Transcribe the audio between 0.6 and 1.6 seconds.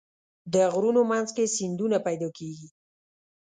غرونو منځ کې